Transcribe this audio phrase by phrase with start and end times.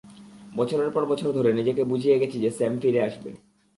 [0.55, 3.29] বছরের পর বছর ধরে, নিজেকে বুঝিয়ে গেছি যে স্যাম ফিরে আসবে।